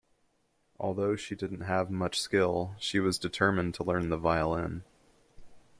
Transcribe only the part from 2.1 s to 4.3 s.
skill, she was determined to learn the